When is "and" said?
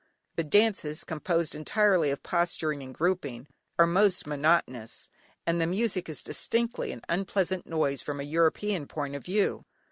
2.81-2.91, 5.45-5.61